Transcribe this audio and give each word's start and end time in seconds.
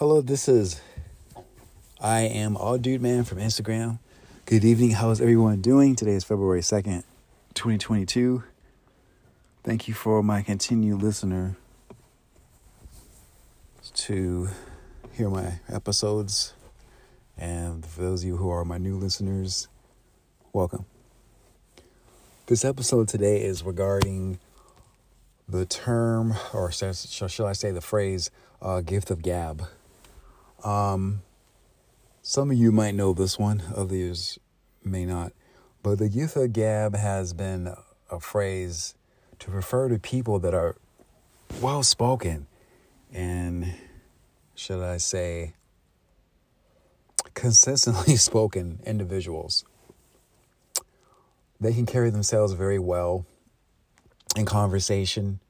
Hello, 0.00 0.22
this 0.22 0.48
is 0.48 0.80
I 2.00 2.20
am 2.20 2.56
All 2.56 2.78
Dude 2.78 3.02
Man 3.02 3.22
from 3.22 3.36
Instagram. 3.36 3.98
Good 4.46 4.64
evening. 4.64 4.92
How 4.92 5.10
is 5.10 5.20
everyone 5.20 5.60
doing? 5.60 5.94
Today 5.94 6.12
is 6.12 6.24
February 6.24 6.62
2nd, 6.62 7.04
2022. 7.52 8.42
Thank 9.62 9.88
you 9.88 9.92
for 9.92 10.22
my 10.22 10.40
continued 10.40 11.02
listener 11.02 11.54
to 13.92 14.48
hear 15.12 15.28
my 15.28 15.60
episodes. 15.68 16.54
And 17.36 17.84
for 17.84 18.00
those 18.00 18.22
of 18.22 18.28
you 18.28 18.36
who 18.38 18.48
are 18.48 18.64
my 18.64 18.78
new 18.78 18.96
listeners, 18.96 19.68
welcome. 20.54 20.86
This 22.46 22.64
episode 22.64 23.06
today 23.06 23.42
is 23.42 23.62
regarding 23.62 24.38
the 25.46 25.66
term, 25.66 26.32
or 26.54 26.72
shall 26.72 27.46
I 27.46 27.52
say 27.52 27.70
the 27.70 27.82
phrase, 27.82 28.30
uh, 28.62 28.80
gift 28.80 29.10
of 29.10 29.20
gab. 29.20 29.68
Um, 30.64 31.22
some 32.22 32.50
of 32.50 32.56
you 32.56 32.70
might 32.72 32.94
know 32.94 33.12
this 33.12 33.38
one, 33.38 33.62
others 33.74 34.38
may 34.84 35.04
not. 35.04 35.32
But 35.82 35.98
the 35.98 36.08
gift 36.08 36.36
of 36.36 36.52
gab 36.52 36.94
has 36.94 37.32
been 37.32 37.74
a 38.10 38.20
phrase 38.20 38.94
to 39.38 39.50
refer 39.50 39.88
to 39.88 39.98
people 39.98 40.38
that 40.40 40.54
are 40.54 40.76
well 41.60 41.82
spoken 41.82 42.46
and, 43.12 43.74
should 44.54 44.82
I 44.82 44.98
say, 44.98 45.54
consistently 47.34 48.16
spoken 48.30 48.80
individuals. 48.84 49.64
They 51.58 51.72
can 51.72 51.86
carry 51.86 52.10
themselves 52.10 52.52
very 52.52 52.78
well 52.78 53.26
in 54.36 54.46
conversation. 54.46 55.40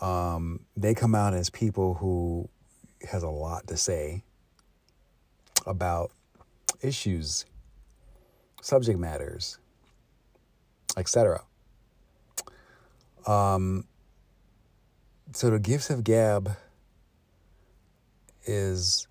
Um, 0.00 0.60
they 0.76 0.94
come 0.94 1.14
out 1.14 1.34
as 1.34 1.50
people 1.50 1.94
who 1.94 2.48
has 3.08 3.22
a 3.22 3.28
lot 3.28 3.66
to 3.68 3.76
say 3.76 4.22
about 5.66 6.10
issues, 6.82 7.44
subject 8.60 8.98
matters, 8.98 9.58
etc. 10.96 11.42
Um, 13.26 13.84
so 15.32 15.50
the 15.50 15.58
gifts 15.58 15.90
of 15.90 16.04
gab 16.04 16.56
is 18.44 19.08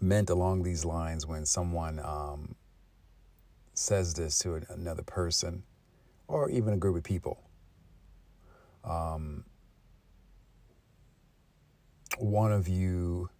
meant 0.00 0.30
along 0.30 0.62
these 0.62 0.84
lines 0.84 1.26
when 1.26 1.44
someone 1.44 1.98
um, 1.98 2.54
says 3.74 4.14
this 4.14 4.38
to 4.38 4.62
another 4.68 5.02
person 5.02 5.64
or 6.28 6.50
even 6.50 6.72
a 6.72 6.76
group 6.76 6.96
of 6.96 7.02
people. 7.02 7.42
Um, 8.84 9.44
one 12.18 12.52
of 12.52 12.68
you 12.68 13.30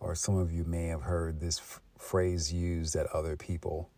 or 0.00 0.14
some 0.14 0.36
of 0.36 0.52
you 0.52 0.64
may 0.64 0.86
have 0.86 1.02
heard 1.02 1.40
this 1.40 1.58
f- 1.58 1.80
phrase 1.98 2.52
used 2.52 2.94
at 2.96 3.06
other 3.06 3.36
people 3.36 3.88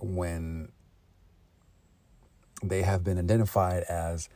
when 0.00 0.70
they 2.62 2.82
have 2.82 3.04
been 3.04 3.18
identified 3.18 3.82
as 3.84 4.28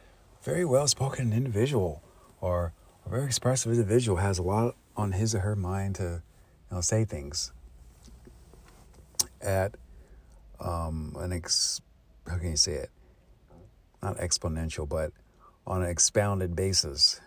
very 0.42 0.64
well 0.64 0.87
spoken 0.87 1.33
individual 1.33 2.03
or 2.41 2.73
a 3.06 3.09
very 3.09 3.25
expressive 3.25 3.73
individual 3.73 4.19
has 4.19 4.39
a 4.39 4.42
lot 4.42 4.77
on 4.97 5.12
his 5.12 5.34
or 5.34 5.41
her 5.41 5.57
mind 5.57 5.97
to 5.97 6.23
you 6.70 6.77
know, 6.77 6.81
say 6.81 7.05
things. 7.05 7.53
At 9.41 9.77
um, 10.61 11.17
an 11.19 11.33
ex 11.33 11.81
how 12.29 12.39
can 12.39 12.51
you 12.51 12.57
say 12.57 12.73
it? 12.75 12.91
Not 14.03 14.19
exponential 14.19 14.89
but 14.89 15.12
on 15.67 15.83
an 15.83 15.89
expounded 15.89 16.55
basis 16.55 17.20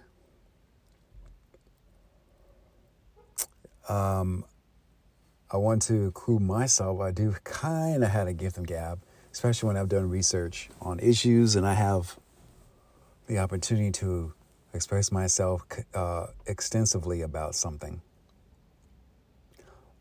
um, 3.88 4.46
I 5.52 5.58
want 5.58 5.84
to 5.84 5.94
include 5.94 6.42
myself. 6.42 7.00
I 7.00 7.12
do 7.12 7.36
kind 7.44 8.04
of 8.04 8.10
had 8.10 8.28
a 8.28 8.34
gift 8.34 8.58
of 8.58 8.66
gab, 8.66 9.02
especially 9.32 9.68
when 9.68 9.78
I've 9.78 9.90
done 9.90 10.10
research 10.10 10.70
on 10.82 11.00
issues 11.00 11.56
and 11.56 11.66
I 11.66 11.74
have 11.74 12.18
the 13.28 13.40
opportunity 13.40 13.92
to 13.92 14.34
express 14.74 15.12
myself 15.12 15.66
uh, 15.94 16.28
extensively 16.46 17.22
about 17.22 17.56
something. 17.56 18.02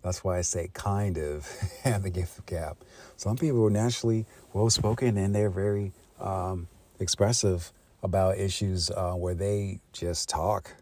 That's 0.02 0.22
why 0.22 0.38
I 0.38 0.42
say 0.42 0.70
kind 0.74 1.16
of 1.16 1.46
have 1.84 2.02
the 2.02 2.10
gift 2.10 2.38
of 2.38 2.46
gab. 2.46 2.76
Some 3.16 3.36
people 3.36 3.64
are 3.66 3.70
naturally 3.70 4.26
well 4.52 4.68
spoken 4.70 5.16
and 5.16 5.34
they're 5.34 5.50
very 5.50 5.92
um, 6.20 6.68
expressive 7.00 7.72
about 8.02 8.38
issues 8.38 8.90
uh, 8.90 9.12
where 9.12 9.34
they 9.34 9.80
just 9.92 10.28
talk. 10.28 10.74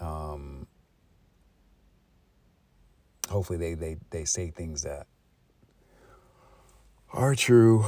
Um, 0.00 0.66
hopefully 3.28 3.58
they, 3.58 3.74
they, 3.74 3.96
they 4.10 4.24
say 4.24 4.50
things 4.50 4.82
that 4.82 5.06
are 7.12 7.34
true 7.34 7.84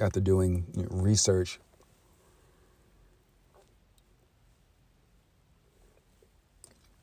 after 0.00 0.20
doing 0.20 0.66
research. 0.90 1.58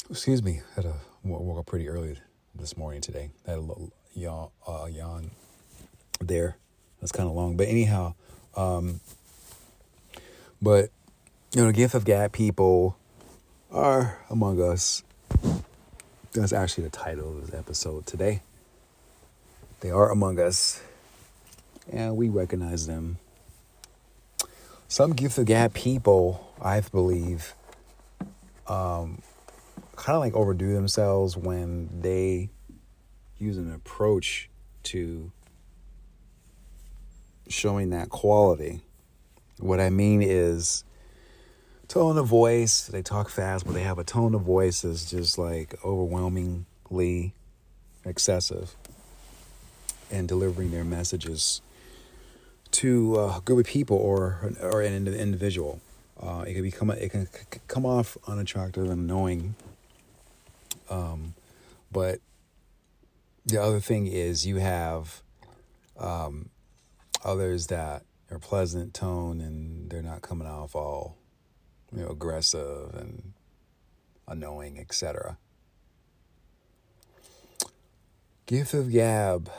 Excuse 0.09 0.41
me, 0.41 0.61
had 0.75 0.85
a 0.85 0.93
woke 1.23 1.59
up 1.59 1.65
pretty 1.65 1.89
early 1.89 2.17
this 2.55 2.77
morning 2.77 3.01
today. 3.01 3.29
I 3.45 3.51
Had 3.51 3.59
a 3.59 3.61
little 3.61 3.91
yawn, 4.13 4.49
uh, 4.65 4.85
yawn 4.85 5.31
there. 6.21 6.57
That's 7.01 7.11
kind 7.11 7.27
of 7.27 7.35
long, 7.35 7.57
but 7.57 7.67
anyhow, 7.67 8.15
um, 8.55 9.01
but 10.61 10.89
you 11.53 11.61
know, 11.61 11.67
the 11.67 11.73
gift 11.73 11.93
of 11.93 12.05
gab 12.05 12.31
people 12.31 12.97
are 13.71 14.17
among 14.29 14.61
us 14.61 15.03
that's 16.41 16.53
actually 16.53 16.85
the 16.85 16.89
title 16.89 17.37
of 17.37 17.47
this 17.47 17.59
episode 17.59 18.05
today. 18.05 18.41
They 19.79 19.91
are 19.91 20.11
among 20.11 20.39
us, 20.39 20.81
and 21.91 22.15
we 22.15 22.29
recognize 22.29 22.87
them. 22.87 23.17
Some 24.87 25.13
gift 25.13 25.37
of 25.37 25.45
gab 25.45 25.73
people, 25.73 26.53
I 26.61 26.81
believe, 26.81 27.53
um, 28.67 29.21
kind 29.95 30.15
of 30.15 30.21
like 30.21 30.33
overdo 30.33 30.73
themselves 30.73 31.35
when 31.35 31.89
they 32.01 32.49
use 33.37 33.57
an 33.57 33.73
approach 33.73 34.49
to 34.83 35.31
showing 37.47 37.89
that 37.91 38.09
quality. 38.09 38.81
What 39.59 39.79
I 39.79 39.89
mean 39.89 40.21
is 40.21 40.83
tone 41.87 42.17
of 42.17 42.27
voice. 42.27 42.87
They 42.87 43.01
talk 43.01 43.29
fast, 43.29 43.65
but 43.65 43.73
they 43.73 43.83
have 43.83 43.99
a 43.99 44.03
tone 44.03 44.35
of 44.35 44.41
voice 44.41 44.81
that's 44.81 45.09
just 45.09 45.37
like 45.37 45.73
overwhelmingly 45.83 47.33
excessive 48.05 48.75
in 50.09 50.25
delivering 50.25 50.71
their 50.71 50.83
messages 50.83 51.61
to 52.71 53.15
a 53.15 53.41
group 53.43 53.59
of 53.59 53.65
people 53.65 53.97
or 53.97 54.53
or 54.61 54.81
an 54.81 55.07
individual. 55.07 55.79
Uh, 56.19 56.43
it 56.47 56.53
can 56.53 56.63
become 56.63 56.89
it 56.91 57.09
can 57.09 57.27
come 57.67 57.85
off 57.85 58.17
unattractive 58.27 58.89
and 58.89 59.09
annoying. 59.09 59.55
Um, 60.89 61.33
but 61.91 62.19
the 63.45 63.61
other 63.61 63.79
thing 63.79 64.07
is 64.07 64.45
you 64.45 64.57
have 64.57 65.21
um, 65.97 66.49
others 67.23 67.67
that 67.67 68.03
are 68.29 68.39
pleasant 68.39 68.93
tone 68.93 69.39
and 69.39 69.89
they're 69.89 70.01
not 70.01 70.21
coming 70.21 70.47
off 70.47 70.75
all 70.75 71.17
you 71.95 72.01
know, 72.03 72.09
aggressive 72.09 72.93
and 72.95 73.33
annoying, 74.27 74.77
etc. 74.79 75.37
Gift 78.45 78.73
of 78.73 78.91
gab. 78.91 79.49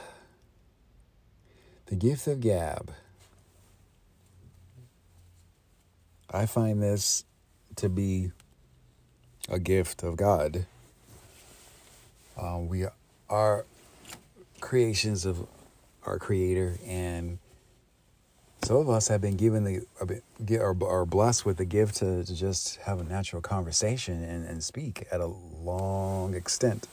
The 1.87 1.97
gift 1.97 2.27
of 2.27 2.41
gab. 2.41 2.93
I 6.31 6.44
find 6.44 6.83
this 6.83 7.25
to 7.77 7.89
be 7.89 8.33
a 9.48 9.59
gift 9.59 10.03
of 10.03 10.16
God. 10.16 10.66
Uh, 12.36 12.59
we 12.59 12.84
are 13.30 13.65
creations 14.60 15.25
of 15.25 15.47
our 16.04 16.19
Creator, 16.19 16.78
and 16.86 17.39
some 18.63 18.77
of 18.77 18.89
us 18.89 19.09
have 19.09 19.21
been 19.21 19.37
given 19.37 19.65
the 19.65 20.59
are, 20.59 21.05
blessed 21.07 21.47
with 21.47 21.57
the 21.57 21.65
gift 21.65 21.97
to, 21.97 22.25
to 22.25 22.34
just 22.34 22.77
have 22.78 23.01
a 23.01 23.05
natural 23.05 23.41
conversation 23.41 24.22
and, 24.22 24.45
and 24.47 24.63
speak 24.63 25.07
at 25.10 25.21
a 25.21 25.27
long 25.27 26.34
extent 26.34 26.87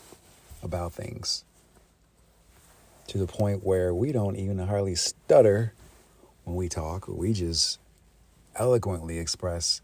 about 0.62 0.92
things. 0.92 1.44
To 3.08 3.18
the 3.18 3.26
point 3.26 3.64
where 3.64 3.94
we 3.94 4.12
don't 4.12 4.36
even 4.36 4.58
hardly 4.58 4.94
stutter 4.94 5.72
when 6.44 6.56
we 6.56 6.68
talk. 6.68 7.08
We 7.08 7.32
just 7.32 7.78
eloquently 8.54 9.18
express 9.18 9.80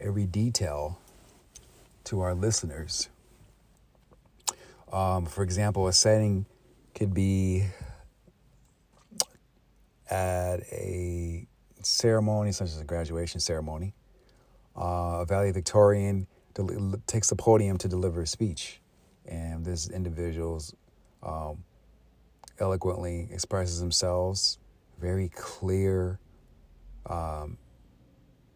every 0.00 0.26
detail 0.26 0.98
to 2.04 2.20
our 2.20 2.34
listeners. 2.34 3.08
Um, 4.92 5.26
for 5.26 5.42
example 5.42 5.88
a 5.88 5.92
setting 5.92 6.46
could 6.94 7.14
be 7.14 7.66
at 10.10 10.60
a 10.70 11.46
ceremony 11.82 12.52
such 12.52 12.68
as 12.68 12.80
a 12.80 12.84
graduation 12.84 13.40
ceremony. 13.40 13.94
Uh, 14.76 15.20
a 15.20 15.26
valedictorian 15.26 16.26
del- 16.54 17.00
takes 17.06 17.28
the 17.28 17.36
podium 17.36 17.78
to 17.78 17.88
deliver 17.88 18.22
a 18.22 18.26
speech, 18.26 18.80
and 19.26 19.64
this 19.64 19.88
individuals 19.88 20.74
um, 21.22 21.64
eloquently 22.58 23.28
expresses 23.30 23.80
themselves, 23.80 24.58
very 25.00 25.28
clear 25.28 26.18
um, 27.06 27.56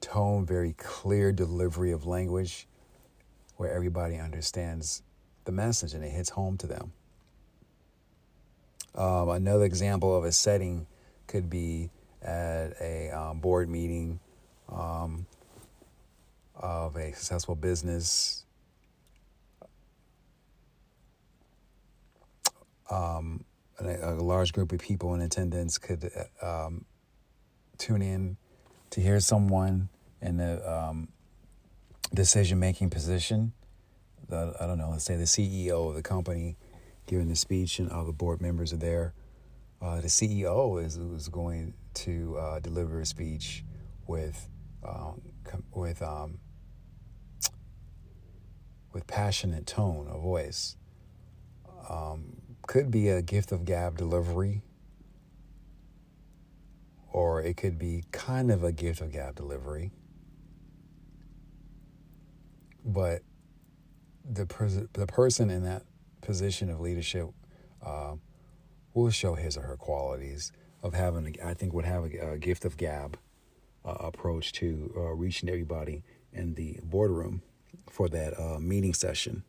tone, 0.00 0.46
very 0.46 0.72
clear 0.74 1.32
delivery 1.32 1.92
of 1.92 2.06
language, 2.06 2.66
where 3.56 3.72
everybody 3.72 4.16
understands 4.16 5.02
the 5.44 5.52
message 5.52 5.94
and 5.94 6.04
it 6.04 6.10
hits 6.10 6.30
home 6.30 6.56
to 6.56 6.66
them. 6.66 6.92
Um, 8.94 9.28
another 9.28 9.64
example 9.64 10.16
of 10.16 10.24
a 10.24 10.32
setting 10.32 10.86
could 11.28 11.48
be 11.48 11.90
at 12.22 12.74
a 12.80 13.10
um, 13.10 13.38
board 13.38 13.68
meeting 13.68 14.18
um, 14.68 15.26
of 16.56 16.96
a 16.96 17.12
successful 17.12 17.54
business. 17.54 18.44
Um, 22.90 23.44
a, 23.78 24.14
a, 24.14 24.14
large 24.14 24.52
group 24.52 24.72
of 24.72 24.80
people 24.80 25.14
in 25.14 25.20
attendance 25.20 25.78
could 25.78 26.10
um, 26.42 26.86
tune 27.76 28.02
in 28.02 28.38
to 28.90 29.00
hear 29.00 29.20
someone 29.20 29.90
in 30.22 30.38
the 30.38 30.70
um, 30.70 31.08
decision 32.14 32.58
making 32.58 32.90
position. 32.90 33.52
The, 34.28 34.56
I 34.58 34.66
don't 34.66 34.78
know, 34.78 34.90
let's 34.90 35.04
say 35.04 35.16
the 35.16 35.24
CEO 35.24 35.88
of 35.88 35.94
the 35.94 36.02
company 36.02 36.56
giving 37.06 37.28
the 37.28 37.36
speech 37.36 37.78
and 37.78 37.90
all 37.90 38.04
the 38.04 38.12
board 38.12 38.40
members 38.40 38.72
are 38.72 38.78
there. 38.78 39.14
Uh, 39.80 40.00
the 40.00 40.08
CEO 40.08 40.84
is, 40.84 40.96
is 40.96 41.28
going 41.28 41.72
to 41.94 42.36
uh, 42.38 42.60
deliver 42.60 43.00
a 43.00 43.06
speech 43.06 43.64
with 44.06 44.48
um, 44.86 45.20
with 45.72 46.02
um, 46.02 46.38
with 48.92 49.06
passionate 49.06 49.66
tone 49.66 50.08
of 50.08 50.20
voice. 50.22 50.76
Um, 51.88 52.36
could 52.66 52.90
be 52.90 53.08
a 53.08 53.22
gift 53.22 53.52
of 53.52 53.64
gab 53.64 53.96
delivery, 53.96 54.62
or 57.12 57.42
it 57.42 57.56
could 57.56 57.78
be 57.78 58.04
kind 58.12 58.50
of 58.50 58.64
a 58.64 58.72
gift 58.72 59.00
of 59.00 59.12
gab 59.12 59.36
delivery. 59.36 59.92
But 62.84 63.22
the 64.28 64.46
pers- 64.46 64.88
the 64.92 65.06
person 65.06 65.50
in 65.50 65.64
that 65.64 65.84
position 66.20 66.68
of 66.70 66.80
leadership 66.80 67.28
uh, 67.84 68.14
will 68.98 69.10
show 69.10 69.34
his 69.34 69.56
or 69.56 69.62
her 69.62 69.76
qualities 69.76 70.52
of 70.82 70.94
having, 70.94 71.36
a, 71.40 71.48
I 71.48 71.54
think, 71.54 71.72
would 71.72 71.84
have 71.84 72.04
a, 72.04 72.32
a 72.32 72.38
gift 72.38 72.64
of 72.64 72.76
gab 72.76 73.18
uh, 73.84 73.96
approach 74.00 74.52
to 74.54 74.92
uh, 74.96 75.00
reaching 75.14 75.48
everybody 75.48 76.02
in 76.32 76.54
the 76.54 76.78
boardroom 76.82 77.42
for 77.88 78.08
that 78.08 78.38
uh, 78.38 78.58
meeting 78.58 78.94
session. 78.94 79.42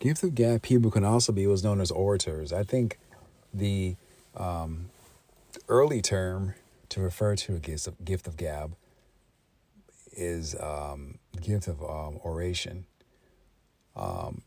Gift 0.00 0.22
of 0.22 0.34
gab 0.34 0.62
people 0.62 0.90
can 0.90 1.04
also 1.04 1.32
be 1.32 1.46
what's 1.46 1.62
known 1.62 1.80
as 1.80 1.90
orators. 1.90 2.52
I 2.52 2.62
think 2.62 2.98
the 3.52 3.96
um, 4.36 4.90
early 5.68 6.02
term 6.02 6.54
to 6.90 7.00
refer 7.00 7.36
to 7.36 7.56
a 7.56 7.58
gift 7.58 7.86
of, 7.86 8.04
gift 8.04 8.26
of 8.26 8.36
gab 8.36 8.74
is 10.12 10.54
um, 10.60 11.18
gift 11.40 11.68
of 11.68 11.82
um, 11.82 12.20
oration. 12.24 12.86
Um, 13.96 14.42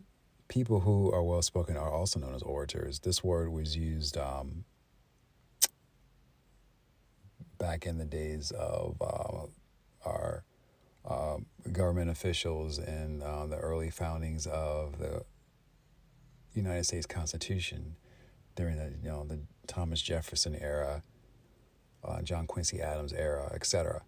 people 0.51 0.81
who 0.81 1.09
are 1.13 1.24
well 1.24 1.42
spoken 1.42 1.77
are 1.77 1.89
also 1.89 2.19
known 2.19 2.36
as 2.36 2.42
orators. 2.42 3.00
This 3.00 3.24
word 3.24 3.53
was 3.53 3.77
used 3.77 4.18
um, 4.18 4.65
back 7.57 7.86
in 7.86 7.98
the 7.98 8.06
days 8.06 8.51
of 8.51 9.01
uh, 9.01 9.45
our 10.06 10.44
uh, 11.07 11.38
government 11.71 12.12
officials 12.12 12.80
and 12.80 13.24
uh, 13.24 13.45
the 13.45 13.56
early 13.56 13.89
foundings 13.89 14.45
of 14.45 15.00
the 15.00 15.24
United 16.54 16.83
States 16.83 17.06
Constitution 17.06 17.95
during 18.57 18.75
the 18.75 18.92
you 19.01 19.07
know 19.07 19.24
the 19.24 19.39
Thomas 19.68 20.01
Jefferson 20.01 20.54
era, 20.54 21.01
uh, 22.04 22.21
John 22.24 22.45
Quincy 22.45 22.81
Adams 22.81 23.13
era, 23.13 23.50
etc. 23.56 24.01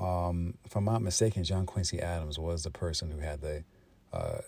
Um, 0.00 0.54
if 0.64 0.74
I'm 0.74 0.86
not 0.86 1.02
mistaken, 1.02 1.44
John 1.44 1.66
Quincy 1.66 2.00
Adams 2.00 2.38
was 2.38 2.64
the 2.64 2.70
person 2.70 3.10
who 3.10 3.18
had 3.18 3.42
the 3.42 3.64
uh, 4.14 4.38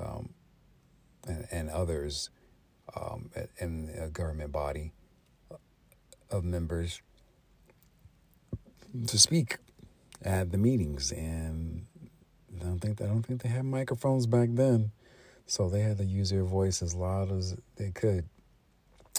um, 0.00 0.30
and, 1.26 1.46
and, 1.50 1.70
others 1.70 2.30
um, 2.96 3.30
in 3.58 3.90
a 3.98 4.08
government 4.08 4.52
body 4.52 4.92
of 6.30 6.44
members 6.44 7.02
to 9.06 9.18
speak 9.18 9.58
at 10.22 10.50
the 10.50 10.58
meetings, 10.58 11.12
and 11.12 11.86
I 12.60 12.64
don't 12.64 12.78
think 12.78 13.00
I 13.00 13.06
don't 13.06 13.22
think 13.22 13.42
they 13.42 13.48
had 13.48 13.64
microphones 13.64 14.26
back 14.26 14.48
then, 14.52 14.92
so 15.46 15.68
they 15.68 15.80
had 15.80 15.98
to 15.98 16.04
use 16.04 16.30
their 16.30 16.44
voice 16.44 16.82
as 16.82 16.94
loud 16.94 17.30
as 17.30 17.56
they 17.76 17.90
could 17.90 18.28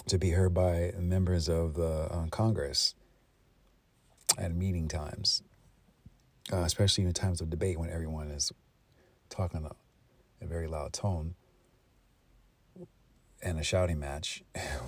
to 0.06 0.18
be 0.18 0.30
heard 0.30 0.54
by 0.54 0.92
members 0.98 1.48
of 1.48 1.74
the 1.74 2.08
uh, 2.10 2.26
Congress 2.30 2.94
at 4.38 4.54
meeting 4.54 4.88
times, 4.88 5.42
uh, 6.52 6.58
especially 6.58 7.04
in 7.04 7.12
times 7.12 7.40
of 7.40 7.50
debate 7.50 7.78
when 7.78 7.90
everyone 7.90 8.30
is 8.30 8.52
talking 9.28 9.64
a, 10.40 10.46
very 10.46 10.66
loud 10.66 10.92
tone 10.92 11.34
and 13.42 13.58
a 13.58 13.62
shouting 13.62 13.98
match 13.98 14.42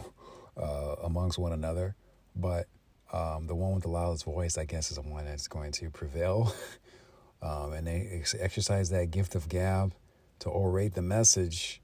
uh, 0.57 0.97
amongst 1.03 1.39
one 1.39 1.53
another. 1.53 1.95
But 2.35 2.67
um, 3.13 3.47
the 3.47 3.55
one 3.55 3.75
with 3.75 3.83
the 3.83 3.91
loudest 3.91 4.25
voice, 4.25 4.57
I 4.57 4.65
guess, 4.65 4.91
is 4.91 4.97
the 4.97 5.03
one 5.03 5.25
that's 5.25 5.49
going 5.49 5.73
to 5.73 5.91
prevail. 5.91 6.55
um, 7.43 7.73
and 7.73 7.87
they 7.87 8.09
ex- 8.21 8.35
exercise 8.39 8.91
that 8.91 9.11
gift 9.11 9.35
of 9.35 9.49
gab 9.49 9.95
to 10.41 10.49
orate 10.49 10.95
the 10.95 11.03
message 11.03 11.81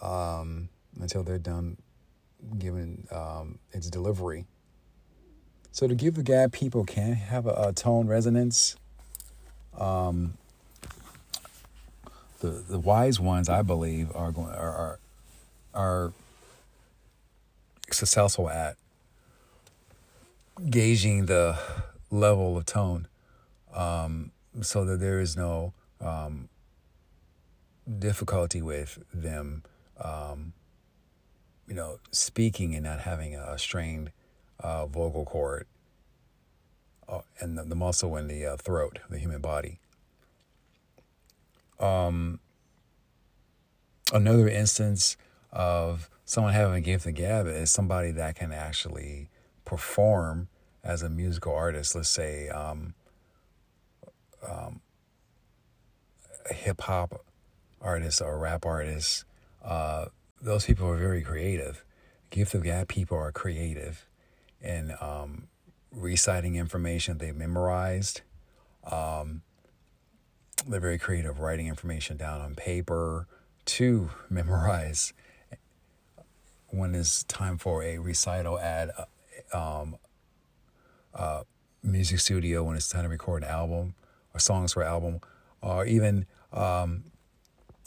um, 0.00 0.68
until 1.00 1.22
they're 1.22 1.38
done 1.38 1.76
giving 2.58 3.06
um, 3.10 3.58
its 3.72 3.88
delivery. 3.88 4.46
So 5.70 5.88
to 5.88 5.94
give 5.94 6.14
the 6.14 6.22
gab, 6.22 6.52
people 6.52 6.84
can 6.84 7.14
have 7.14 7.46
a, 7.46 7.68
a 7.68 7.72
tone 7.72 8.06
resonance. 8.06 8.76
Um, 9.78 10.36
the 12.42 12.62
the 12.68 12.78
wise 12.78 13.18
ones, 13.18 13.48
I 13.48 13.62
believe, 13.62 14.14
are 14.14 14.32
going 14.32 14.52
are 14.52 14.74
are, 14.74 14.98
are 15.74 16.12
successful 17.90 18.50
at 18.50 18.76
gauging 20.68 21.26
the 21.26 21.58
level 22.10 22.58
of 22.58 22.66
tone, 22.66 23.06
um, 23.74 24.32
so 24.60 24.84
that 24.84 24.98
there 24.98 25.20
is 25.20 25.36
no 25.36 25.72
um, 26.00 26.48
difficulty 27.98 28.60
with 28.60 28.98
them, 29.14 29.62
um, 30.02 30.52
you 31.66 31.74
know, 31.74 32.00
speaking 32.10 32.74
and 32.74 32.84
not 32.84 33.00
having 33.00 33.34
a 33.34 33.56
strained 33.56 34.10
uh, 34.60 34.86
vocal 34.86 35.24
cord 35.24 35.66
uh, 37.08 37.20
and 37.40 37.56
the, 37.56 37.64
the, 37.64 37.74
muscle 37.74 38.16
in 38.16 38.28
the 38.28 38.46
uh, 38.46 38.56
throat, 38.56 38.98
the 39.10 39.18
human 39.18 39.40
body. 39.40 39.78
Um, 41.82 42.38
another 44.12 44.48
instance 44.48 45.16
of 45.50 46.08
someone 46.24 46.52
having 46.54 46.76
a 46.76 46.80
gift 46.80 47.06
of 47.06 47.14
gab 47.14 47.46
is 47.46 47.70
somebody 47.70 48.12
that 48.12 48.36
can 48.36 48.52
actually 48.52 49.28
perform 49.64 50.48
as 50.84 51.02
a 51.02 51.08
musical 51.08 51.54
artist. 51.54 51.94
Let's 51.94 52.08
say 52.08 52.48
um, 52.48 52.94
um, 54.48 54.80
a 56.48 56.54
hip 56.54 56.80
hop 56.82 57.24
artist 57.80 58.22
or 58.22 58.38
rap 58.38 58.64
artist. 58.64 59.24
Uh, 59.64 60.06
those 60.40 60.66
people 60.66 60.86
are 60.88 60.96
very 60.96 61.22
creative. 61.22 61.84
Gift 62.30 62.54
of 62.54 62.62
gab 62.62 62.88
people 62.88 63.18
are 63.18 63.32
creative 63.32 64.06
in 64.60 64.94
um, 65.00 65.48
reciting 65.90 66.56
information 66.56 67.18
they've 67.18 67.36
memorized. 67.36 68.22
Um, 68.90 69.42
they're 70.66 70.80
very 70.80 70.98
creative 70.98 71.40
writing 71.40 71.66
information 71.66 72.16
down 72.16 72.40
on 72.40 72.54
paper 72.54 73.26
to 73.64 74.10
memorize 74.30 75.12
when 76.68 76.94
it's 76.94 77.24
time 77.24 77.58
for 77.58 77.82
a 77.82 77.98
recital 77.98 78.58
at 78.58 78.90
um, 79.52 79.96
a 81.14 81.42
music 81.82 82.18
studio 82.18 82.62
when 82.62 82.76
it's 82.76 82.88
time 82.88 83.02
to 83.02 83.08
record 83.08 83.42
an 83.42 83.48
album 83.50 83.94
or 84.32 84.40
songs 84.40 84.72
for 84.72 84.82
album 84.82 85.20
or 85.60 85.84
even 85.84 86.26
um, 86.52 87.04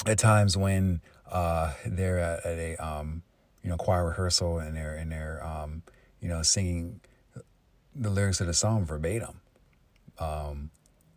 at 0.05 0.20
times 0.20 0.55
when 0.55 1.01
uh, 1.32 1.74
they're 1.86 2.20
at, 2.20 2.46
at 2.46 2.58
a 2.58 2.75
um, 2.77 3.24
you 3.63 3.70
know 3.70 3.77
choir 3.77 4.05
rehearsal 4.05 4.60
and 4.60 4.75
they're 4.75 4.94
and 4.94 5.12
they're 5.12 5.44
um, 5.44 5.82
you 6.22 6.29
know 6.29 6.44
singing 6.44 7.01
the 7.96 8.10
lyrics 8.10 8.41
of 8.41 8.48
the 8.48 8.53
song 8.53 8.86
verbatim. 8.86 9.41
Um, 10.20 10.70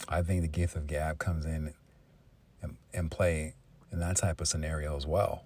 I 0.08 0.22
think 0.22 0.42
the 0.42 0.48
gift 0.48 0.74
of 0.74 0.86
gab 0.86 1.18
comes 1.18 1.44
in 1.44 1.74
and, 2.62 2.76
and 2.94 3.10
play 3.10 3.54
in 3.92 4.00
that 4.00 4.16
type 4.16 4.40
of 4.40 4.48
scenario 4.48 4.96
as 4.96 5.06
well. 5.06 5.44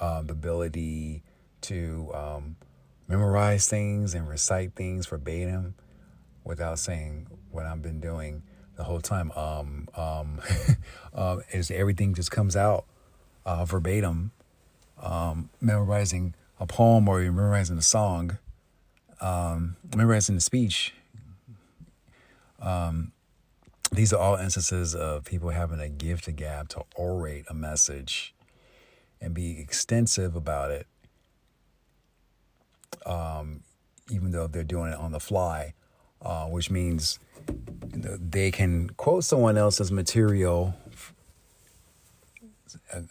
Um, 0.00 0.26
the 0.26 0.32
ability 0.32 1.22
to 1.62 2.10
um, 2.14 2.56
memorize 3.08 3.68
things 3.68 4.14
and 4.14 4.28
recite 4.28 4.74
things 4.74 5.06
verbatim 5.06 5.74
without 6.44 6.78
saying 6.78 7.26
what 7.50 7.66
I've 7.66 7.82
been 7.82 8.00
doing 8.00 8.42
the 8.76 8.84
whole 8.84 9.00
time. 9.00 9.32
Um, 9.32 9.88
um, 9.96 10.40
uh, 11.14 11.38
is 11.52 11.70
everything 11.70 12.14
just 12.14 12.30
comes 12.30 12.56
out 12.56 12.84
uh, 13.44 13.64
verbatim, 13.64 14.32
um, 15.02 15.50
memorizing 15.60 16.34
a 16.60 16.66
poem 16.66 17.08
or 17.08 17.20
memorizing 17.20 17.78
a 17.78 17.82
song, 17.82 18.38
um, 19.20 19.76
memorizing 19.94 20.36
a 20.36 20.40
speech. 20.40 20.94
Um, 22.60 23.12
these 23.92 24.12
are 24.12 24.20
all 24.20 24.36
instances 24.36 24.94
of 24.94 25.24
people 25.24 25.50
having 25.50 25.80
a 25.80 25.88
gift 25.88 26.24
to 26.24 26.32
gab 26.32 26.68
to 26.70 26.84
orate 26.98 27.44
a 27.48 27.54
message 27.54 28.34
and 29.20 29.32
be 29.32 29.58
extensive 29.58 30.36
about 30.36 30.70
it, 30.70 30.86
um, 33.04 33.60
even 34.10 34.30
though 34.30 34.46
they're 34.46 34.64
doing 34.64 34.92
it 34.92 34.98
on 34.98 35.12
the 35.12 35.20
fly, 35.20 35.72
uh, 36.22 36.46
which 36.46 36.70
means 36.70 37.18
they 37.48 38.50
can 38.50 38.90
quote 38.90 39.24
someone 39.24 39.56
else's 39.56 39.90
material. 39.90 40.74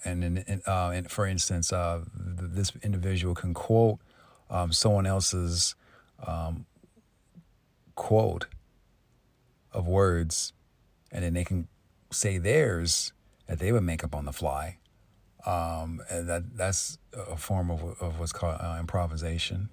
And, 0.03 0.23
and, 0.23 0.61
uh, 0.67 0.89
and 0.89 1.09
for 1.09 1.25
instance, 1.25 1.73
uh, 1.73 2.01
this 2.15 2.71
individual 2.83 3.33
can 3.33 3.53
quote 3.53 3.99
um, 4.49 4.71
someone 4.71 5.05
else's 5.05 5.75
um, 6.25 6.65
quote 7.95 8.47
of 9.71 9.87
words 9.87 10.53
and 11.11 11.23
then 11.23 11.33
they 11.33 11.43
can 11.43 11.67
say 12.11 12.37
theirs 12.37 13.13
that 13.47 13.59
they 13.59 13.71
would 13.71 13.83
make 13.83 14.03
up 14.03 14.15
on 14.15 14.25
the 14.25 14.33
fly. 14.33 14.77
Um, 15.45 16.01
and 16.09 16.27
that 16.27 16.57
that's 16.57 16.97
a 17.13 17.37
form 17.37 17.69
of, 17.69 18.01
of 18.01 18.19
what's 18.19 18.31
called 18.31 18.57
uh, 18.59 18.77
improvisation, 18.79 19.69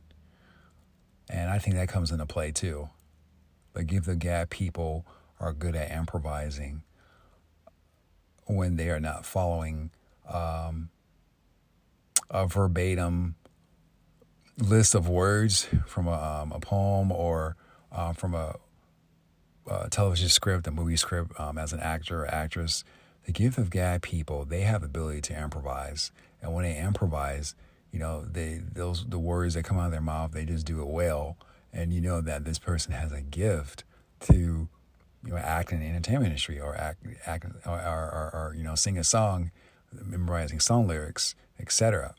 and 1.30 1.50
I 1.50 1.58
think 1.58 1.76
that 1.76 1.88
comes 1.88 2.10
into 2.10 2.26
play 2.26 2.52
too. 2.52 2.90
The 3.72 3.82
give 3.82 4.04
the 4.04 4.14
gab 4.14 4.50
people 4.50 5.06
are 5.40 5.54
good 5.54 5.74
at 5.74 5.90
improvising 5.90 6.82
when 8.44 8.76
they 8.76 8.90
are 8.90 9.00
not 9.00 9.24
following 9.24 9.90
um, 10.28 10.90
a 12.30 12.46
verbatim 12.46 13.36
list 14.58 14.94
of 14.94 15.08
words 15.08 15.68
from 15.86 16.06
a, 16.06 16.42
um, 16.42 16.52
a 16.52 16.60
poem 16.60 17.10
or 17.10 17.56
uh, 17.90 18.12
from 18.12 18.34
a 18.34 18.56
uh, 19.69 19.88
television 19.88 20.28
script, 20.28 20.66
a 20.66 20.71
movie 20.71 20.97
script, 20.97 21.38
um, 21.38 21.59
as 21.59 21.73
an 21.73 21.81
actor 21.81 22.25
or 22.25 22.35
actress, 22.35 22.85
the 23.26 23.33
gift 23.33 23.59
of 23.59 23.71
gab 23.71 24.02
people, 24.02 24.45
they 24.45 24.62
have 24.62 24.81
the 24.81 24.87
ability 24.87 25.21
to 25.23 25.40
improvise. 25.40 26.11
And 26.40 26.52
when 26.52 26.64
they 26.64 26.78
improvise, 26.78 27.54
you 27.92 27.99
know, 27.99 28.25
they 28.25 28.61
those 28.73 29.04
the 29.04 29.19
words 29.19 29.54
that 29.54 29.64
come 29.64 29.78
out 29.78 29.87
of 29.87 29.92
their 29.92 30.00
mouth, 30.00 30.33
they 30.33 30.45
just 30.45 30.66
do 30.66 30.81
it 30.81 30.88
well. 30.88 31.37
And 31.73 31.92
you 31.92 32.00
know 32.00 32.21
that 32.21 32.45
this 32.45 32.59
person 32.59 32.92
has 32.92 33.12
a 33.12 33.21
gift 33.21 33.85
to, 34.21 34.35
you 34.35 35.31
know, 35.31 35.37
act 35.37 35.73
in 35.73 35.81
the 35.81 35.87
entertainment 35.87 36.26
industry 36.26 36.61
or 36.61 36.75
act, 36.75 37.07
act 37.25 37.47
or, 37.64 37.73
or, 37.73 38.31
or 38.35 38.54
you 38.57 38.64
know, 38.64 38.75
sing 38.75 38.99
a 38.99 39.04
song, 39.04 39.50
memorizing 39.92 40.61
song 40.61 40.87
lyrics, 40.87 41.35
etc. 41.61 42.14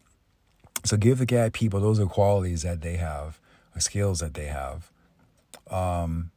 So 0.85 0.97
give 0.97 1.19
the 1.19 1.25
gab 1.25 1.53
people 1.53 1.79
those 1.79 1.99
are 1.99 2.05
qualities 2.05 2.63
that 2.63 2.81
they 2.81 2.97
have, 2.97 3.39
or 3.75 3.79
skills 3.79 4.19
that 4.19 4.33
they 4.33 4.45
have. 4.45 4.91
Um, 5.69 6.31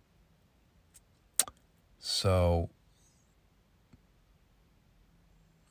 so, 2.09 2.71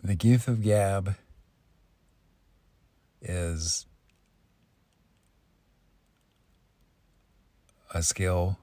the 0.04 0.16
gift 0.16 0.50
of 0.50 0.62
gab 0.62 1.16
is 3.22 3.86
a 7.94 8.04
skill, 8.04 8.58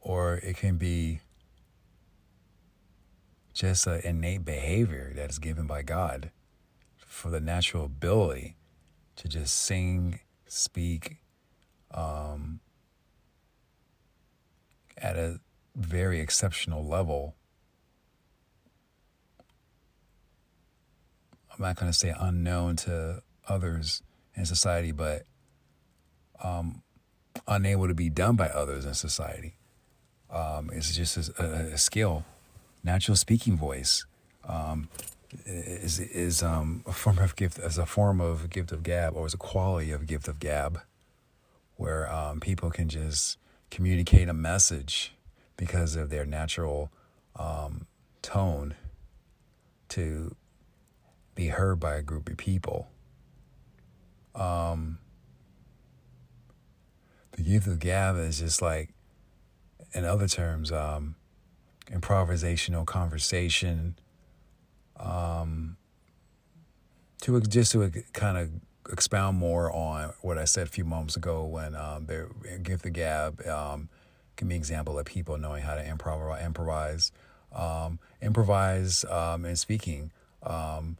or 0.00 0.38
it 0.38 0.56
can 0.56 0.78
be 0.78 1.20
just 3.54 3.86
an 3.86 4.00
innate 4.00 4.44
behavior 4.44 5.12
that 5.14 5.30
is 5.30 5.38
given 5.38 5.68
by 5.68 5.82
God 5.82 6.32
for 6.96 7.30
the 7.30 7.40
natural 7.40 7.84
ability 7.84 8.56
to 9.14 9.28
just 9.28 9.54
sing, 9.54 10.18
speak, 10.48 11.18
um, 11.92 12.58
at 15.00 15.16
a 15.16 15.40
very 15.74 16.20
exceptional 16.20 16.86
level. 16.86 17.34
I'm 21.52 21.62
not 21.62 21.76
going 21.76 21.90
to 21.90 21.96
say 21.96 22.14
unknown 22.18 22.76
to 22.76 23.22
others 23.48 24.02
in 24.34 24.46
society, 24.46 24.92
but 24.92 25.24
um, 26.42 26.82
unable 27.46 27.88
to 27.88 27.94
be 27.94 28.10
done 28.10 28.36
by 28.36 28.48
others 28.48 28.84
in 28.84 28.94
society. 28.94 29.56
Um, 30.30 30.70
it's 30.72 30.94
just 30.94 31.16
a, 31.38 31.72
a, 31.72 31.78
skill. 31.78 32.24
Natural 32.84 33.16
speaking 33.16 33.56
voice 33.56 34.04
um, 34.46 34.88
is 35.46 35.98
is 35.98 36.42
um, 36.42 36.82
a 36.86 36.92
form 36.92 37.18
of 37.18 37.34
gift 37.34 37.58
as 37.58 37.78
a 37.78 37.86
form 37.86 38.20
of 38.20 38.50
gift 38.50 38.70
of 38.70 38.82
gab, 38.82 39.16
or 39.16 39.26
as 39.26 39.34
a 39.34 39.38
quality 39.38 39.90
of 39.90 40.06
gift 40.06 40.28
of 40.28 40.38
gab, 40.38 40.80
where 41.76 42.12
um, 42.12 42.40
people 42.40 42.70
can 42.70 42.88
just 42.88 43.38
communicate 43.70 44.28
a 44.28 44.34
message 44.34 45.14
because 45.56 45.96
of 45.96 46.10
their 46.10 46.24
natural 46.24 46.90
um, 47.36 47.86
tone 48.22 48.74
to 49.88 50.34
be 51.34 51.48
heard 51.48 51.78
by 51.80 51.96
a 51.96 52.02
group 52.02 52.28
of 52.28 52.36
people. 52.36 52.88
Um, 54.34 54.98
the 57.32 57.42
gift 57.42 57.66
of 57.66 57.78
gab 57.78 58.16
is 58.16 58.40
just 58.40 58.60
like, 58.62 58.90
in 59.92 60.04
other 60.04 60.28
terms, 60.28 60.70
um, 60.72 61.16
improvisational 61.90 62.84
conversation. 62.84 63.98
Um, 64.96 65.76
to 67.20 67.40
just 67.40 67.72
to 67.72 67.90
kind 68.12 68.38
of 68.38 68.50
expound 68.90 69.38
more 69.38 69.70
on 69.72 70.12
what 70.20 70.38
I 70.38 70.44
said 70.44 70.66
a 70.66 70.70
few 70.70 70.84
moments 70.84 71.16
ago 71.16 71.44
when 71.44 71.74
um, 71.74 72.06
give 72.62 72.82
the 72.82 72.90
gab. 72.90 73.46
Um, 73.46 73.88
give 74.36 74.48
me 74.48 74.54
an 74.54 74.60
example 74.60 74.98
of 74.98 75.04
people 75.04 75.36
knowing 75.38 75.62
how 75.62 75.74
to 75.74 75.82
improv- 75.82 76.44
improvise, 76.44 77.12
um, 77.52 77.98
improvise 78.22 79.04
um, 79.04 79.44
in 79.44 79.56
speaking. 79.56 80.12
Um, 80.42 80.96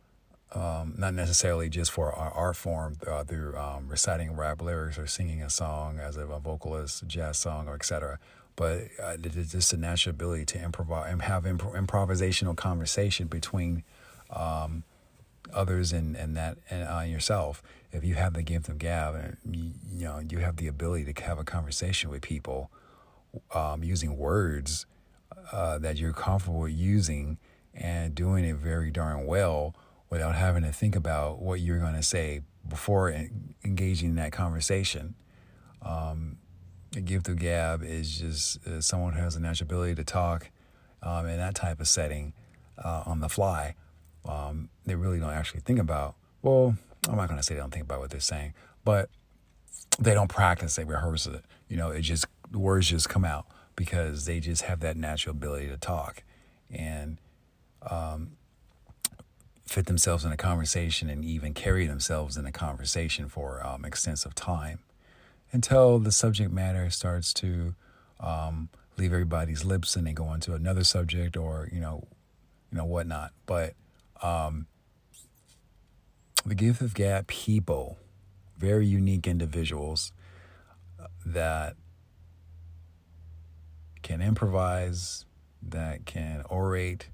um, 0.55 0.95
not 0.97 1.13
necessarily 1.13 1.69
just 1.69 1.91
for 1.91 2.11
our 2.11 2.31
art 2.33 2.57
form 2.57 2.97
uh, 3.07 3.23
through 3.23 3.55
reciting 3.87 4.35
rap 4.35 4.63
lyrics 4.63 4.99
or 4.99 5.07
singing 5.07 5.43
a 5.43 5.51
song 5.51 5.99
as 5.99 6.17
a, 6.17 6.25
vocalist, 6.25 7.07
jazz 7.07 7.37
song, 7.37 7.69
or 7.69 7.75
etc. 7.75 8.19
But 8.57 8.89
uh, 9.03 9.19
just 9.19 9.73
a 9.73 9.77
natural 9.77 10.15
ability 10.15 10.47
to 10.47 10.63
improvise 10.63 11.13
and 11.13 11.23
have 11.23 11.47
imp- 11.47 11.63
improvisational 11.63 12.57
conversation 12.57 13.27
between 13.27 13.85
others 15.53 15.93
and, 15.93 16.17
and 16.17 16.37
that 16.37 16.59
and 16.71 16.89
uh, 16.89 17.01
yourself 17.01 17.63
if 17.93 18.05
you 18.05 18.15
have 18.15 18.35
the 18.35 18.43
gift 18.43 18.69
of 18.69 18.79
gab 18.79 19.15
and 19.15 19.37
you, 19.51 19.73
you, 19.91 20.05
know 20.05 20.21
you 20.29 20.39
have 20.39 20.57
the 20.57 20.67
ability 20.67 21.11
to 21.13 21.23
have 21.23 21.39
a 21.39 21.45
conversation 21.45 22.11
with 22.11 22.23
people 22.23 22.71
um, 23.55 23.83
using 23.83 24.17
words 24.17 24.87
uh, 25.53 25.79
that 25.79 25.97
you're 25.97 26.13
comfortable 26.13 26.69
using 26.69 27.39
and 27.75 28.15
doing 28.15 28.45
it 28.45 28.57
very 28.57 28.91
darn 28.91 29.27
well 29.27 29.75
without 30.11 30.35
having 30.35 30.63
to 30.63 30.73
think 30.73 30.97
about 30.97 31.41
what 31.41 31.61
you're 31.61 31.79
going 31.79 31.95
to 31.95 32.03
say 32.03 32.41
before 32.69 33.11
engaging 33.65 34.11
in 34.11 34.15
that 34.17 34.33
conversation. 34.33 35.15
Um, 35.83 36.39
the 36.93 37.01
gift 37.01 37.29
of 37.29 37.39
gab 37.39 37.83
is 37.83 38.19
just 38.19 38.67
uh, 38.67 38.81
someone 38.81 39.13
who 39.13 39.21
has 39.21 39.37
a 39.37 39.41
natural 39.41 39.67
ability 39.67 39.95
to 39.97 40.05
talk 40.05 40.51
um, 41.03 41.27
in 41.27 41.37
that 41.39 41.55
type 41.55 41.81
of 41.81 41.89
setting 41.89 42.33
uh, 42.83 43.03
on 43.07 43.21
the 43.21 43.29
fly 43.29 43.75
um, 44.29 44.69
they 44.87 44.95
really 44.95 45.19
don't 45.19 45.33
actually 45.33 45.61
think 45.61 45.79
about. 45.79 46.15
Well, 46.43 46.77
I'm 47.09 47.17
not 47.17 47.29
going 47.29 47.39
to 47.39 47.43
say 47.43 47.55
they 47.55 47.61
don't 47.61 47.73
think 47.73 47.85
about 47.85 48.01
what 48.01 48.11
they're 48.11 48.21
saying, 48.21 48.55
but 48.85 49.09
they 49.99 50.15
don't 50.15 50.29
practice. 50.29 50.77
They 50.77 50.85
rehearse 50.85 51.27
it. 51.27 51.45
You 51.69 51.77
know, 51.77 51.91
it 51.91 52.03
just 52.03 52.27
the 52.51 52.59
words 52.59 52.89
just 52.89 53.09
come 53.09 53.25
out 53.25 53.47
because 53.75 54.25
they 54.25 54.41
just 54.41 54.63
have 54.63 54.81
that 54.81 54.97
natural 54.97 55.35
ability 55.35 55.69
to 55.69 55.77
talk 55.77 56.23
and 56.71 57.19
um, 57.89 58.33
fit 59.67 59.87
themselves 59.87 60.25
in 60.25 60.33
a 60.33 60.37
conversation 60.37 61.09
and 61.09 61.25
even 61.25 61.55
carry 61.55 61.87
themselves 61.87 62.37
in 62.37 62.47
a 62.47 62.53
conversation 62.53 63.29
for 63.29 63.65
um, 63.65 63.85
extensive 63.85 64.35
time 64.35 64.81
until 65.53 65.99
the 65.99 66.13
subject 66.13 66.53
matter 66.53 66.91
starts 66.91 67.33
to 67.33 67.75
um, 68.21 68.69
leave 68.97 69.13
everybody's 69.13 69.65
lips 69.65 69.95
and 69.95 70.07
they 70.07 70.13
go 70.13 70.25
on 70.25 70.41
to 70.41 70.55
another 70.55 70.85
subject 70.85 71.37
or 71.37 71.69
you 71.73 71.81
know 71.81 72.05
you 72.73 72.79
know 72.79 72.85
whatnot 72.85 73.33
but 73.47 73.75
um, 74.23 74.67
the 76.45 76.55
gift 76.55 76.81
of 76.81 76.95
gab 76.95 77.27
people, 77.27 77.99
very 78.57 78.87
unique 78.87 79.27
individuals 79.27 80.13
that 81.25 81.77
can 84.03 84.23
improvise, 84.23 85.25
that 85.63 86.07
can 86.07 86.43
orate, 86.51 87.07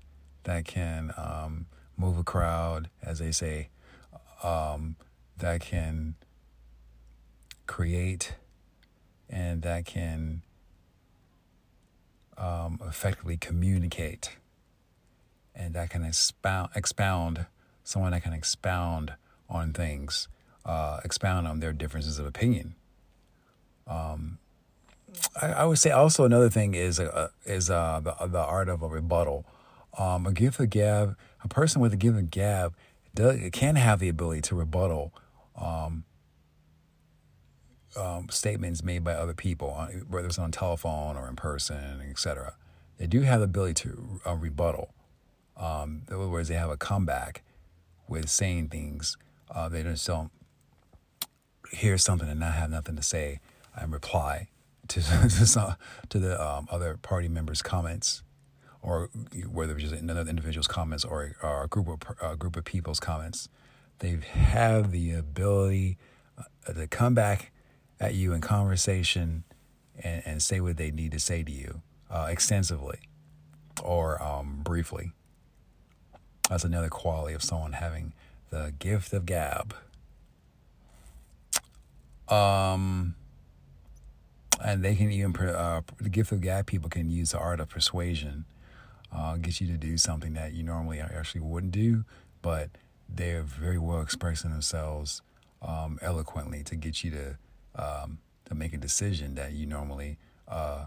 that 0.45 0.65
can 0.65 1.13
um, 1.17 1.67
move 1.97 2.19
a 2.19 2.23
crowd, 2.23 2.89
as 3.03 3.19
they 3.19 3.33
say, 3.33 3.69
um, 4.43 4.97
that 5.39 5.61
can 5.61 6.15
create 7.67 8.35
and 9.29 9.63
that 9.63 9.85
can 9.85 10.43
um, 12.37 12.79
effectively 12.87 13.37
communicate 13.37 14.37
and 15.55 15.75
that 15.75 15.91
can 15.91 16.05
expound, 16.05 16.71
expound 16.75 17.47
someone 17.83 18.13
that 18.13 18.23
can 18.23 18.33
expound 18.33 19.15
on 19.49 19.73
things, 19.73 20.29
uh, 20.65 21.01
expound 21.05 21.47
on 21.47 21.61
their 21.61 21.73
differences 21.73 22.19
of 22.19 22.27
opinion. 22.27 22.75
Um, 23.87 24.39
I, 25.41 25.47
I, 25.53 25.65
would 25.65 25.79
say 25.79 25.91
also 25.91 26.25
another 26.25 26.51
thing 26.51 26.75
is 26.75 26.99
uh, 26.99 27.29
is 27.45 27.71
uh, 27.71 28.01
the 28.03 28.27
the 28.27 28.41
art 28.41 28.69
of 28.69 28.83
a 28.83 28.89
rebuttal. 28.89 29.47
Um, 29.97 30.27
a 30.27 30.33
gift 30.33 30.59
of 30.59 30.71
gab, 30.71 31.17
a 31.45 31.49
person 31.49 31.81
with 31.81 31.93
a 31.93 31.97
gift 31.97 32.31
gab, 32.31 32.75
does, 33.15 33.39
can 33.53 33.77
have 33.77 34.01
the 34.01 34.09
ability 34.09 34.41
to 34.43 34.57
rebuttal 34.57 35.15
um, 35.57 36.05
um, 37.97 38.29
statements 38.29 38.83
made 38.83 39.05
by 39.05 39.13
other 39.13 39.35
people, 39.35 39.75
uh, 39.79 39.87
whether 40.09 40.27
it's 40.27 40.39
on 40.39 40.51
telephone 40.51 41.17
or 41.17 41.29
in 41.29 41.37
person, 41.37 42.03
etc. 42.11 42.55
They 42.99 43.07
do 43.07 43.21
have 43.21 43.41
the 43.41 43.45
ability 43.45 43.75
to 43.75 44.21
uh, 44.27 44.35
rebuttal. 44.35 44.95
Um, 45.57 46.03
in 46.09 46.15
other 46.15 46.29
words, 46.29 46.49
they 46.49 46.55
have 46.55 46.71
a 46.71 46.77
comeback 46.77 47.43
with 48.09 48.29
saying 48.29 48.69
things. 48.69 49.17
Uh, 49.55 49.69
they 49.69 49.83
just 49.83 50.07
don't 50.07 50.31
hear 51.71 51.99
something 51.99 52.29
and 52.29 52.41
not 52.41 52.55
have 52.55 52.71
nothing 52.71 52.97
to 52.97 53.03
say 53.03 53.41
and 53.75 53.93
reply 53.93 54.49
to 54.89 55.01
to, 55.03 55.77
to 56.09 56.19
the 56.19 56.45
um, 56.45 56.69
other 56.71 56.99
party 57.01 57.29
members' 57.29 57.63
comments, 57.63 58.23
or 58.83 59.11
whether 59.51 59.75
it's 59.75 59.91
just 59.91 59.95
another 59.95 60.29
individual's 60.29 60.69
comments 60.69 61.05
or, 61.05 61.37
or 61.43 61.65
a 61.65 61.69
group 61.69 61.89
of 61.89 62.01
a 62.23 62.37
group 62.37 62.57
of 62.57 62.65
people's 62.65 63.01
comments. 63.01 63.49
They 64.01 64.19
have 64.33 64.91
the 64.91 65.13
ability 65.13 65.99
uh, 66.37 66.73
to 66.73 66.87
come 66.89 67.15
back 67.15 67.53
at 68.01 68.15
you 68.15 68.33
in 68.33 68.41
conversation 68.41 69.45
and, 70.03 70.23
and 70.27 70.43
say 70.43 70.61
what 70.61 70.77
they 70.77 70.91
need 70.91 71.13
to 71.13 71.21
say 71.21 71.43
to 71.45 71.53
you 71.53 71.83
uh, 72.11 72.27
extensively 72.29 72.99
or 73.83 74.23
um, 74.23 74.61
briefly. 74.63 75.13
That's 76.49 76.65
another 76.65 76.89
quality 76.89 77.35
of 77.35 77.43
someone 77.43 77.73
having 77.73 78.13
the 78.51 78.75
gift 78.79 79.13
of 79.13 79.27
gab. 79.27 79.75
Um, 82.29 83.15
and 84.63 84.83
they 84.83 84.95
can 84.95 85.11
even 85.11 85.35
uh, 85.37 85.83
the 86.01 86.09
gift 86.09 86.33
of 86.33 86.41
gab 86.41 86.67
people 86.67 86.89
can 86.89 87.11
use 87.11 87.33
the 87.33 87.39
art 87.39 87.61
of 87.61 87.69
persuasion, 87.69 88.45
uh, 89.13 89.37
get 89.37 89.61
you 89.61 89.67
to 89.67 89.77
do 89.77 89.99
something 89.99 90.35
that 90.35 90.53
you 90.53 90.63
normally 90.63 91.01
actually 91.01 91.41
wouldn't 91.43 91.73
do, 91.73 92.05
but 92.43 92.71
they're 93.09 93.43
very 93.43 93.79
well 93.79 94.01
expressing 94.01 94.51
themselves 94.51 95.23
um, 95.61 95.99
eloquently 96.03 96.63
to 96.65 96.77
get 96.77 97.05
you 97.05 97.11
to 97.11 97.39
um, 97.77 98.19
to 98.47 98.55
make 98.55 98.73
a 98.73 98.79
decision 98.79 99.35
that 99.35 99.53
you 99.53 99.67
normally 99.67 100.19
uh, 100.49 100.87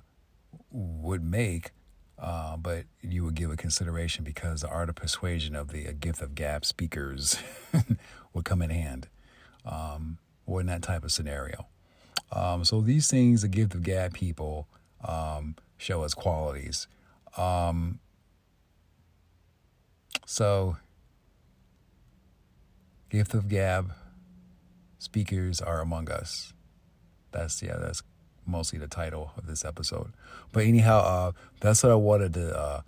would 0.71 1.23
make, 1.23 1.71
uh, 2.19 2.57
but 2.57 2.85
you 3.01 3.23
would 3.23 3.35
give 3.35 3.51
a 3.51 3.55
consideration 3.55 4.23
because 4.23 4.61
the 4.61 4.69
art 4.69 4.89
of 4.89 4.95
persuasion 4.95 5.55
of 5.55 5.69
the 5.69 5.93
gift 5.93 6.21
of 6.21 6.35
gab 6.35 6.65
speakers 6.65 7.37
would 8.33 8.45
come 8.45 8.61
in 8.61 8.69
hand, 8.69 9.07
um, 9.65 10.17
or 10.45 10.59
in 10.61 10.67
that 10.67 10.81
type 10.81 11.03
of 11.03 11.11
scenario. 11.11 11.67
Um, 12.31 12.65
so 12.65 12.81
these 12.81 13.07
things, 13.09 13.41
the 13.41 13.47
gift 13.47 13.73
of 13.73 13.83
gab 13.83 14.13
people 14.13 14.67
um, 15.03 15.55
show 15.77 16.03
us 16.03 16.13
qualities. 16.13 16.87
Um, 17.37 17.99
so, 20.25 20.77
gift 23.09 23.33
of 23.33 23.47
gab 23.47 23.93
speakers 24.97 25.61
are 25.61 25.79
among 25.79 26.09
us. 26.11 26.53
That's 27.31 27.61
yeah, 27.61 27.77
that's 27.77 28.01
mostly 28.47 28.79
the 28.79 28.87
title 28.87 29.31
of 29.37 29.45
this 29.45 29.63
episode. 29.65 30.13
But 30.51 30.63
anyhow, 30.63 30.99
uh, 30.99 31.31
that's 31.59 31.83
what 31.83 31.91
I 31.91 31.95
wanted 31.95 32.33
to 32.35 32.57
uh, 32.57 32.81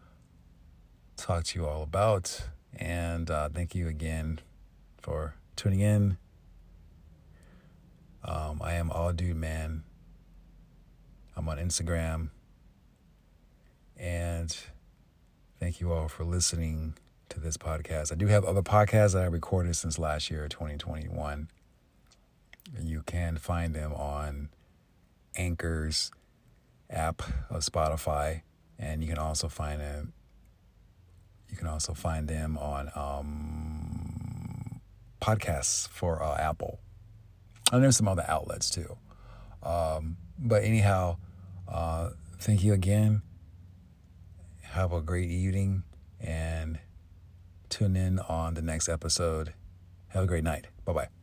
talk 1.18 1.44
to 1.46 1.60
you 1.60 1.68
all 1.68 1.84
about. 1.84 2.42
And 2.76 3.30
uh, 3.30 3.50
thank 3.50 3.76
you 3.76 3.88
again 3.88 4.40
for 4.98 5.36
tuning 5.56 5.82
in. 5.82 6.18
Um, 8.24 8.62
I 8.64 8.74
am 8.74 8.90
All 8.92 9.12
Dude 9.14 9.36
Man. 9.36 9.84
I'm 11.36 11.48
on 11.48 11.58
Instagram. 11.58 12.30
And 13.98 14.56
thank 15.60 15.82
you 15.82 15.92
all 15.92 16.08
for 16.08 16.24
listening 16.24 16.96
to 17.30 17.40
this 17.40 17.58
podcast. 17.58 18.12
I 18.12 18.16
do 18.16 18.28
have 18.28 18.46
other 18.46 18.62
podcasts 18.62 19.14
that 19.14 19.24
I 19.24 19.28
recorded 19.28 19.76
since 19.76 20.00
last 20.00 20.32
year, 20.32 20.48
2021. 20.48 21.50
You 22.82 23.04
can 23.06 23.38
find 23.38 23.74
them 23.74 23.94
on 23.94 24.50
Anchor's 25.36 26.12
app 26.90 27.22
of 27.50 27.64
Spotify, 27.64 28.42
and 28.78 29.04
you 29.04 29.10
can 29.10 29.18
also 29.18 29.48
find 29.48 29.80
them. 29.82 30.14
You 31.50 31.58
can 31.58 31.68
also 31.68 31.94
find 31.94 32.28
them 32.28 32.58
on 32.58 32.92
um, 32.96 34.82
podcasts 35.22 35.88
for 35.88 36.22
uh, 36.22 36.38
Apple, 36.38 36.80
and 37.72 37.84
there's 37.84 37.98
some 37.98 38.08
other 38.08 38.26
outlets 38.28 38.70
too. 38.70 38.98
Um, 39.64 40.18
but 40.38 40.64
anyhow, 40.64 41.18
uh, 41.68 42.12
thank 42.40 42.64
you 42.64 42.74
again. 42.74 43.22
Have 44.62 44.94
a 44.94 45.02
great 45.02 45.30
evening, 45.30 45.84
and 46.20 46.80
tune 47.70 47.96
in 47.96 48.20
on 48.20 48.54
the 48.54 48.62
next 48.62 48.88
episode. 48.88 49.54
Have 50.10 50.24
a 50.24 50.28
great 50.28 50.44
night. 50.44 50.68
Bye 50.86 50.94
bye. 50.94 51.19